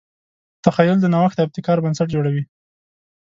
[0.63, 2.43] تخیل د نوښت او ابتکار بنسټ جوړوي.